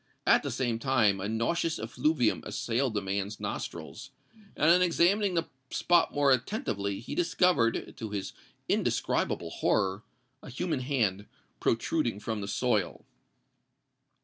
[0.25, 4.09] At the same time a nauseous effluvium assailed the man's nostrils;
[4.57, 8.33] and, on examining the spot more attentively, he discovered—to his
[8.67, 11.27] indescribable horror—a human hand
[11.59, 13.05] protruding from the soil!